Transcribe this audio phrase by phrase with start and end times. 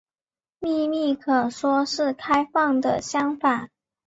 [0.57, 3.69] 秘密可说是开放的相反。